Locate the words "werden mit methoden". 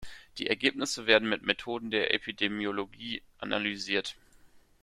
1.05-1.91